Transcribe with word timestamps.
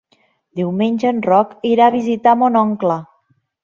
Diumenge 0.59 1.13
en 1.17 1.21
Roc 1.29 1.53
irà 1.75 1.89
a 1.93 1.97
visitar 2.01 2.37
mon 2.43 2.63
oncle. 2.67 3.01